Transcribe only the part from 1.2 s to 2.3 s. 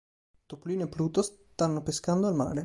stanno pescando